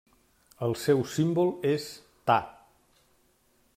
El 0.67 0.71
seu 0.83 1.03
símbol 1.11 1.53
és 1.73 1.85
Ta. 2.31 2.39